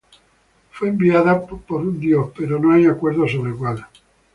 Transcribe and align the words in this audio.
Fue 0.71 0.87
enviada 0.87 1.45
por 1.45 1.79
un 1.83 1.99
dios, 1.99 2.31
pero 2.35 2.57
no 2.57 2.71
hay 2.73 2.87
acuerdo 2.87 3.27
sobre 3.27 3.53
cuál. 3.53 3.85